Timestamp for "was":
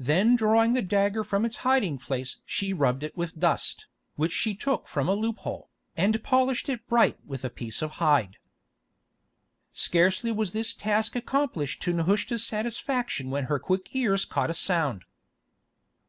10.32-10.50